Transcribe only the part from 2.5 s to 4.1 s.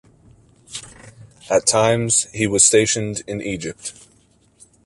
stationed in Egypt.